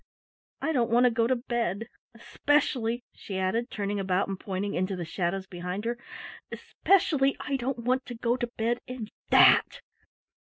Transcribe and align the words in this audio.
I 0.63 0.71
don't 0.71 0.89
want 0.89 1.03
to 1.03 1.11
go 1.11 1.27
to 1.27 1.35
bed. 1.35 1.87
Especially" 2.15 3.03
she 3.13 3.37
added, 3.37 3.69
turning 3.69 3.99
about 3.99 4.27
and 4.27 4.39
pointing 4.39 4.73
into 4.73 4.95
the 4.95 5.05
shadows 5.05 5.45
behind 5.45 5.85
her 5.85 5.95
"especially 6.51 7.37
I 7.39 7.55
don't 7.55 7.77
want 7.77 8.07
to 8.07 8.15
go 8.15 8.35
to 8.35 8.47
bed 8.57 8.79
in 8.87 9.09
that!" 9.29 9.81